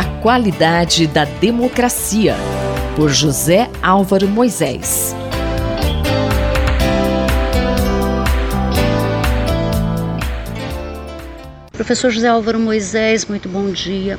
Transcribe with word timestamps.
A 0.00 0.04
qualidade 0.22 1.06
da 1.06 1.26
democracia, 1.26 2.34
por 2.96 3.10
José 3.10 3.68
Álvaro 3.82 4.26
Moisés. 4.26 5.14
Professor 11.70 12.10
José 12.10 12.28
Álvaro 12.28 12.58
Moisés, 12.58 13.26
muito 13.26 13.46
bom 13.46 13.70
dia. 13.70 14.18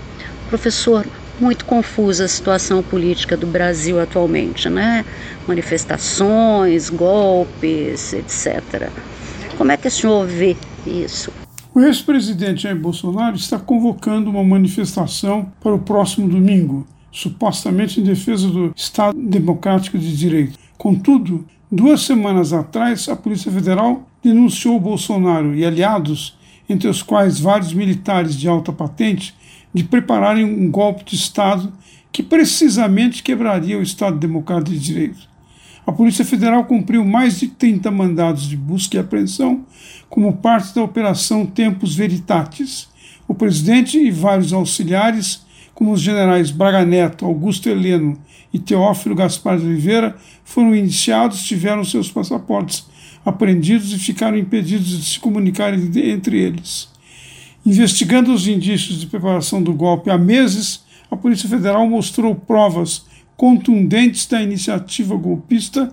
Professor, 0.50 1.04
muito 1.40 1.66
confusa 1.66 2.26
a 2.26 2.28
situação 2.28 2.84
política 2.84 3.36
do 3.36 3.48
Brasil 3.48 4.00
atualmente, 4.00 4.70
né? 4.70 5.04
Manifestações, 5.48 6.92
golpes, 6.92 8.14
etc. 8.14 8.88
Como 9.58 9.72
é 9.72 9.78
que 9.78 9.88
o 9.88 9.92
senhor 9.92 10.28
vê 10.28 10.56
isso? 10.86 11.41
O 11.74 11.80
ex-presidente 11.80 12.64
Jair 12.64 12.78
Bolsonaro 12.78 13.38
está 13.38 13.58
convocando 13.58 14.30
uma 14.30 14.44
manifestação 14.44 15.50
para 15.62 15.74
o 15.74 15.80
próximo 15.80 16.28
domingo, 16.28 16.86
supostamente 17.10 18.02
em 18.02 18.04
defesa 18.04 18.50
do 18.50 18.74
Estado 18.76 19.18
Democrático 19.18 19.98
de 19.98 20.18
Direito. 20.18 20.60
Contudo, 20.78 21.46
duas 21.72 22.02
semanas 22.02 22.52
atrás, 22.52 23.08
a 23.08 23.16
Polícia 23.16 23.50
Federal 23.50 24.06
denunciou 24.22 24.78
Bolsonaro 24.82 25.56
e 25.56 25.66
aliados, 25.66 26.38
entre 26.68 26.90
os 26.90 27.02
quais 27.02 27.40
vários 27.40 27.74
militares 27.74 28.36
de 28.36 28.50
alta 28.50 28.74
patente, 28.74 29.34
de 29.74 29.86
prepararem 29.86 30.44
um 30.44 30.70
golpe 30.70 31.06
de 31.06 31.16
Estado 31.16 31.72
que 32.12 32.22
precisamente 32.22 33.24
quebraria 33.24 33.80
o 33.80 33.82
Estado 33.82 34.20
Democrático 34.20 34.72
de 34.72 34.80
Direito. 34.80 35.31
A 35.86 35.92
Polícia 35.92 36.24
Federal 36.24 36.66
cumpriu 36.66 37.04
mais 37.04 37.40
de 37.40 37.48
30 37.48 37.90
mandados 37.90 38.48
de 38.48 38.56
busca 38.56 38.98
e 38.98 39.00
apreensão 39.00 39.66
como 40.10 40.34
parte 40.34 40.76
da 40.76 40.84
Operação 40.84 41.46
Tempus 41.46 41.96
Veritatis. 41.96 42.88
O 43.28 43.34
presidente 43.34 43.98
e 43.98 44.12
vários 44.12 44.54
auxiliares, 44.54 45.42
como 45.74 45.92
os 45.92 46.02
generais 46.02 46.52
Braga 46.52 46.86
Neto, 46.86 47.26
Augusto 47.26 47.68
Heleno 47.68 48.18
e 48.54 48.60
Teófilo 48.60 49.16
Gaspar 49.16 49.58
de 49.58 49.66
Oliveira, 49.66 50.16
foram 50.44 50.76
iniciados, 50.76 51.44
tiveram 51.44 51.84
seus 51.84 52.12
passaportes 52.12 52.86
apreendidos 53.26 53.92
e 53.92 53.98
ficaram 53.98 54.38
impedidos 54.38 54.88
de 54.88 55.06
se 55.06 55.20
comunicarem 55.20 55.80
entre 55.96 56.38
eles. 56.38 56.90
Investigando 57.66 58.34
os 58.34 58.48
indícios 58.48 59.00
de 59.00 59.08
preparação 59.08 59.62
do 59.64 59.74
golpe 59.74 60.10
há 60.10 60.18
meses, 60.18 60.84
a 61.10 61.16
Polícia 61.18 61.50
Federal 61.50 61.88
mostrou 61.88 62.36
provas 62.36 63.06
contundentes 63.42 64.28
da 64.28 64.40
iniciativa 64.40 65.16
golpista 65.16 65.92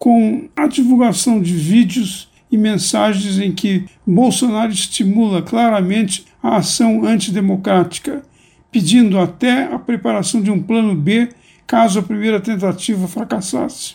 com 0.00 0.48
a 0.56 0.66
divulgação 0.66 1.40
de 1.40 1.54
vídeos 1.54 2.28
e 2.50 2.58
mensagens 2.58 3.38
em 3.38 3.52
que 3.52 3.84
Bolsonaro 4.04 4.72
estimula 4.72 5.42
claramente 5.42 6.24
a 6.42 6.56
ação 6.56 7.04
antidemocrática, 7.04 8.24
pedindo 8.72 9.16
até 9.20 9.72
a 9.72 9.78
preparação 9.78 10.42
de 10.42 10.50
um 10.50 10.60
plano 10.60 10.92
B 10.96 11.28
caso 11.68 12.00
a 12.00 12.02
primeira 12.02 12.40
tentativa 12.40 13.06
fracassasse. 13.06 13.94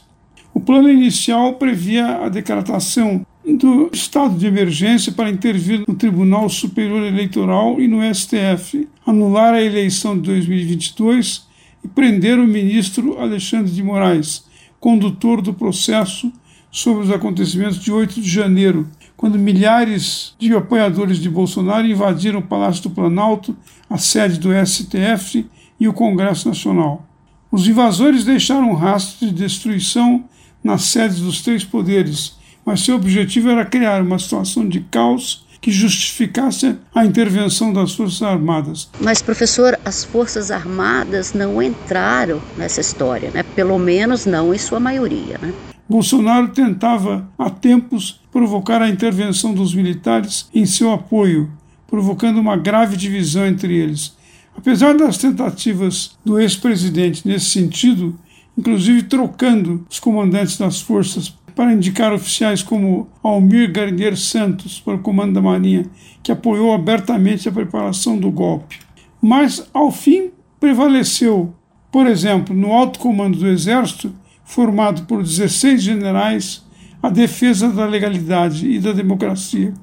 O 0.53 0.61
plano 0.61 0.89
inicial 0.89 1.55
previa 1.55 2.23
a 2.23 2.29
decretação 2.29 3.25
do 3.45 3.89
estado 3.91 4.37
de 4.37 4.47
emergência 4.47 5.11
para 5.11 5.29
intervir 5.29 5.83
no 5.85 5.93
Tribunal 5.93 6.47
Superior 6.47 7.03
Eleitoral 7.03 7.81
e 7.81 7.87
no 7.89 7.99
STF, 8.15 8.87
anular 9.05 9.53
a 9.53 9.61
eleição 9.61 10.15
de 10.15 10.21
2022 10.21 11.46
e 11.87 11.89
prender 11.89 12.37
o 12.37 12.45
ministro 12.45 13.17
Alexandre 13.19 13.71
de 13.71 13.81
Moraes, 13.81 14.43
condutor 14.79 15.41
do 15.41 15.53
processo 15.53 16.31
sobre 16.69 17.05
os 17.05 17.11
acontecimentos 17.11 17.79
de 17.79 17.91
8 17.91 18.21
de 18.21 18.29
janeiro, 18.29 18.87
quando 19.15 19.39
milhares 19.39 20.35
de 20.37 20.53
apoiadores 20.53 21.17
de 21.19 21.29
Bolsonaro 21.29 21.87
invadiram 21.87 22.39
o 22.39 22.43
Palácio 22.43 22.83
do 22.83 22.89
Planalto, 22.89 23.55
a 23.89 23.97
sede 23.97 24.37
do 24.37 24.49
STF 24.65 25.45
e 25.79 25.87
o 25.87 25.93
Congresso 25.93 26.49
Nacional. 26.49 27.07
Os 27.49 27.67
invasores 27.67 28.25
deixaram 28.25 28.71
um 28.71 28.75
rastro 28.75 29.25
de 29.25 29.33
destruição 29.33 30.25
nas 30.63 30.83
sedes 30.83 31.21
dos 31.21 31.41
três 31.41 31.63
poderes 31.63 32.37
mas 32.67 32.81
seu 32.81 32.97
objetivo 32.97 33.49
era 33.49 33.63
criar 33.63 34.01
uma 34.01 34.19
situação 34.19 34.67
de 34.67 34.81
caos 34.81 35.46
que 35.61 35.71
justificasse 35.71 36.75
a 36.93 37.05
intervenção 37.05 37.73
das 37.73 37.93
Forças 37.93 38.21
Armadas. 38.21 38.89
Mas, 38.99 39.21
professor, 39.21 39.77
as 39.83 40.03
Forças 40.03 40.51
Armadas 40.51 41.33
não 41.33 41.61
entraram 41.61 42.41
nessa 42.57 42.81
história, 42.81 43.31
né? 43.31 43.43
pelo 43.43 43.77
menos 43.77 44.25
não 44.25 44.53
em 44.53 44.57
sua 44.57 44.79
maioria. 44.79 45.37
Né? 45.41 45.53
Bolsonaro 45.89 46.49
tentava, 46.49 47.27
há 47.37 47.49
tempos, 47.49 48.21
provocar 48.31 48.81
a 48.81 48.89
intervenção 48.89 49.53
dos 49.53 49.73
militares 49.73 50.49
em 50.53 50.65
seu 50.65 50.91
apoio, 50.91 51.49
provocando 51.87 52.39
uma 52.39 52.57
grave 52.57 52.97
divisão 52.97 53.45
entre 53.45 53.75
eles. 53.75 54.15
Apesar 54.55 54.97
das 54.97 55.17
tentativas 55.17 56.17
do 56.25 56.39
ex-presidente 56.39 57.27
nesse 57.27 57.45
sentido, 57.45 58.19
inclusive 58.57 59.03
trocando 59.03 59.85
os 59.89 59.99
comandantes 59.99 60.57
das 60.57 60.81
forças 60.81 61.33
para 61.57 61.73
indicar 61.73 62.13
oficiais 62.13 62.61
como 62.61 63.09
Almir 63.23 63.71
Garnier 63.71 64.15
Santos 64.15 64.79
para 64.79 64.93
o 64.93 64.99
comando 64.99 65.33
da 65.33 65.41
Marinha, 65.41 65.87
que 66.21 66.31
apoiou 66.31 66.71
abertamente 66.71 67.49
a 67.49 67.51
preparação 67.51 68.15
do 68.15 68.29
golpe. 68.29 68.77
Mas, 69.19 69.67
ao 69.73 69.91
fim, 69.91 70.29
prevaleceu, 70.59 71.55
por 71.91 72.05
exemplo, 72.05 72.55
no 72.55 72.71
alto 72.71 72.99
comando 72.99 73.39
do 73.39 73.47
Exército, 73.47 74.13
formado 74.45 75.07
por 75.07 75.23
16 75.23 75.81
generais, 75.81 76.63
a 77.01 77.09
defesa 77.09 77.71
da 77.71 77.87
legalidade 77.87 78.69
e 78.69 78.77
da 78.77 78.91
democracia. 78.91 79.73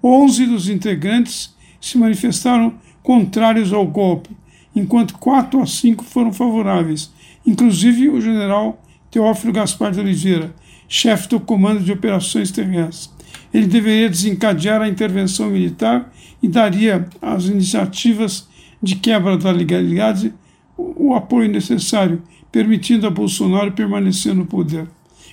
Onze 0.00 0.46
dos 0.46 0.68
integrantes 0.68 1.56
se 1.80 1.98
manifestaram 1.98 2.74
contrários 3.02 3.72
ao 3.72 3.84
golpe, 3.84 4.30
enquanto 4.76 5.18
quatro 5.18 5.60
a 5.60 5.66
cinco 5.66 6.04
foram 6.04 6.32
favoráveis, 6.32 7.12
inclusive 7.44 8.10
o 8.10 8.20
general 8.20 8.80
Teófilo 9.10 9.52
Gaspar 9.52 9.90
de 9.90 9.98
Oliveira, 9.98 10.54
chefe 10.88 11.28
do 11.28 11.40
Comando 11.40 11.80
de 11.80 11.92
Operações 11.92 12.50
Terrestres. 12.50 13.10
Ele 13.52 13.66
deveria 13.66 14.08
desencadear 14.08 14.82
a 14.82 14.88
intervenção 14.88 15.50
militar 15.50 16.12
e 16.42 16.48
daria 16.48 17.08
às 17.20 17.44
iniciativas 17.44 18.48
de 18.82 18.96
quebra 18.96 19.36
da 19.36 19.50
legalidade 19.50 20.32
o 20.76 21.14
apoio 21.14 21.48
necessário, 21.48 22.22
permitindo 22.52 23.06
a 23.06 23.10
Bolsonaro 23.10 23.72
permanecer 23.72 24.34
no 24.34 24.46
poder. 24.46 24.86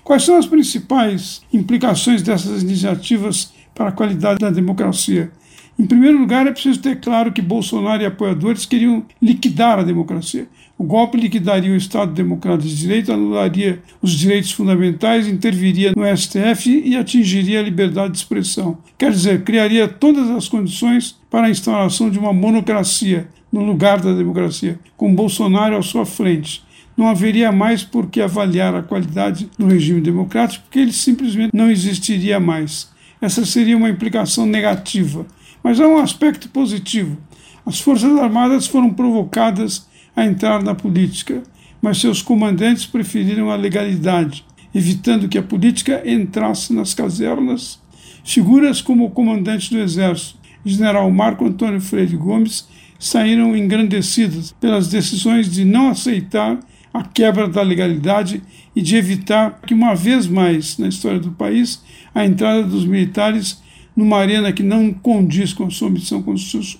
Quais 0.04 0.24
são 0.24 0.38
as 0.38 0.46
principais 0.46 1.42
implicações 1.52 2.22
dessas 2.22 2.62
iniciativas 2.64 3.54
para 3.74 3.90
a 3.90 3.92
qualidade 3.92 4.40
da 4.40 4.50
democracia? 4.50 5.32
Em 5.78 5.88
primeiro 5.88 6.20
lugar, 6.20 6.46
é 6.46 6.52
preciso 6.52 6.80
ter 6.80 7.00
claro 7.00 7.32
que 7.32 7.42
Bolsonaro 7.42 8.04
e 8.04 8.06
apoiadores 8.06 8.66
queriam 8.66 9.04
liquidar 9.20 9.80
a 9.80 9.84
democracia. 9.84 10.48
O 10.78 10.84
golpe 10.84 11.18
liquidaria 11.18 11.72
o 11.72 11.76
Estado 11.76 12.14
Democrático 12.14 12.70
de 12.70 12.76
Direito, 12.76 13.12
anularia 13.12 13.82
os 14.02 14.12
direitos 14.12 14.52
fundamentais, 14.52 15.28
interviria 15.28 15.92
no 15.96 16.06
STF 16.18 16.70
e 16.86 16.96
atingiria 16.96 17.60
a 17.60 17.64
liberdade 17.64 18.12
de 18.12 18.20
expressão. 18.20 18.78
Quer 18.98 19.12
dizer, 19.12 19.44
criaria 19.44 19.88
todas 19.88 20.30
as 20.30 20.48
condições 20.48 21.18
para 21.30 21.48
a 21.48 21.50
instauração 21.50 22.10
de 22.10 22.20
uma 22.20 22.34
monocracia 22.34 23.28
no 23.52 23.64
lugar 23.64 24.00
da 24.00 24.14
democracia, 24.14 24.80
com 24.96 25.14
Bolsonaro 25.14 25.78
à 25.78 25.82
sua 25.82 26.06
frente. 26.06 26.64
Não 26.96 27.08
haveria 27.08 27.52
mais 27.52 27.84
por 27.84 28.08
que 28.08 28.22
avaliar 28.22 28.76
a 28.76 28.84
qualidade 28.84 29.50
do 29.58 29.68
regime 29.68 30.02
democrático, 30.02 30.66
porque 30.66 30.80
ele 30.80 30.94
simplesmente 30.94 31.56
não 31.56 31.70
existiria 31.72 32.40
mais. 32.40 32.92
Essa 33.20 33.46
seria 33.46 33.78
uma 33.78 33.90
implicação 33.90 34.46
negativa. 34.46 35.26
Mas 35.64 35.80
há 35.80 35.88
um 35.88 35.98
aspecto 35.98 36.50
positivo. 36.50 37.18
As 37.66 37.80
Forças 37.80 38.20
Armadas 38.20 38.68
foram 38.68 38.94
provocadas 38.94 39.88
a 40.16 40.26
entrar 40.26 40.62
na 40.62 40.76
política, 40.76 41.42
mas 41.82 42.00
seus 42.00 42.22
comandantes 42.22 42.86
preferiram 42.86 43.50
a 43.50 43.56
legalidade, 43.56 44.46
evitando 44.76 45.30
que 45.30 45.38
a 45.38 45.44
política 45.44 46.04
entrasse 46.06 46.74
nas 46.74 46.94
casernas. 46.94 47.80
Figuras 48.24 48.82
como 48.82 49.06
o 49.06 49.12
comandante 49.12 49.70
do 49.70 49.80
Exército, 49.80 50.38
general 50.66 51.10
Marco 51.10 51.46
Antônio 51.46 51.80
Freire 51.80 52.18
Gomes, 52.18 52.68
saíram 53.00 53.56
engrandecidas 53.56 54.54
pelas 54.60 54.88
decisões 54.88 55.52
de 55.52 55.66
não 55.66 55.90
aceitar 55.90 56.60
a 56.94 57.04
quebra 57.04 57.48
da 57.48 57.62
legalidade 57.62 58.42
e 58.76 58.82
de 58.82 58.96
evitar 58.96 59.60
que, 59.66 59.74
uma 59.74 59.96
vez 59.96 60.28
mais 60.28 60.78
na 60.78 60.88
história 60.88 61.20
do 61.20 61.32
país, 61.32 61.82
a 62.14 62.26
entrada 62.26 62.64
dos 62.64 62.86
militares 62.86 63.62
numa 63.96 64.18
arena 64.18 64.52
que 64.52 64.64
não 64.64 64.92
condiz 64.94 65.54
com 65.54 65.66
a 65.66 65.70
sua 65.70 65.90
missão 65.90 66.24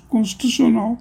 constitucional. 0.10 0.98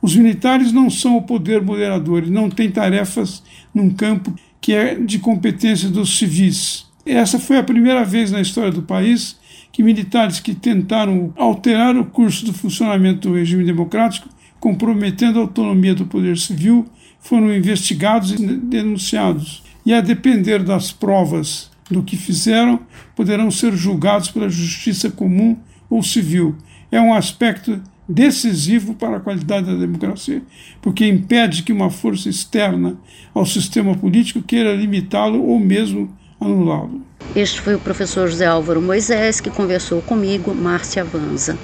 Os 0.00 0.16
militares 0.16 0.72
não 0.72 0.90
são 0.90 1.16
o 1.16 1.22
poder 1.22 1.62
moderador, 1.62 2.18
eles 2.18 2.30
não 2.30 2.50
têm 2.50 2.70
tarefas 2.70 3.42
num 3.74 3.90
campo 3.90 4.34
que 4.60 4.72
é 4.72 4.94
de 4.94 5.18
competência 5.18 5.88
dos 5.88 6.18
civis. 6.18 6.86
Essa 7.04 7.38
foi 7.38 7.58
a 7.58 7.64
primeira 7.64 8.04
vez 8.04 8.30
na 8.30 8.40
história 8.40 8.70
do 8.70 8.82
país 8.82 9.36
que 9.72 9.82
militares 9.82 10.38
que 10.38 10.54
tentaram 10.54 11.32
alterar 11.36 11.96
o 11.96 12.04
curso 12.04 12.44
do 12.44 12.52
funcionamento 12.52 13.28
do 13.28 13.34
regime 13.34 13.64
democrático, 13.64 14.28
comprometendo 14.60 15.38
a 15.38 15.42
autonomia 15.42 15.94
do 15.94 16.06
poder 16.06 16.36
civil, 16.36 16.86
foram 17.20 17.52
investigados 17.52 18.32
e 18.32 18.36
denunciados. 18.36 19.62
E 19.84 19.92
a 19.92 20.00
depender 20.00 20.62
das 20.62 20.92
provas 20.92 21.71
do 21.90 22.02
que 22.02 22.16
fizeram, 22.16 22.80
poderão 23.14 23.50
ser 23.50 23.74
julgados 23.74 24.30
pela 24.30 24.48
justiça 24.48 25.10
comum 25.10 25.56
ou 25.88 26.02
civil. 26.02 26.56
É 26.90 27.00
um 27.00 27.14
aspecto 27.14 27.80
decisivo 28.08 28.94
para 28.94 29.16
a 29.16 29.20
qualidade 29.20 29.66
da 29.66 29.74
democracia, 29.74 30.42
porque 30.80 31.06
impede 31.06 31.62
que 31.62 31.72
uma 31.72 31.90
força 31.90 32.28
externa 32.28 32.96
ao 33.34 33.46
sistema 33.46 33.94
político 33.94 34.42
queira 34.42 34.74
limitá-lo 34.74 35.42
ou 35.42 35.58
mesmo 35.58 36.10
anulá-lo. 36.40 37.02
Este 37.34 37.60
foi 37.60 37.74
o 37.74 37.78
professor 37.78 38.28
José 38.28 38.46
Álvaro 38.46 38.82
Moisés 38.82 39.40
que 39.40 39.48
conversou 39.48 40.02
comigo, 40.02 40.54
Márcia 40.54 41.04
Vanza. 41.04 41.56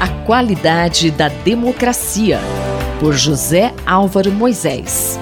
A 0.00 0.08
qualidade 0.24 1.10
da 1.10 1.28
democracia, 1.28 2.38
por 3.00 3.14
José 3.14 3.74
Álvaro 3.86 4.30
Moisés. 4.30 5.18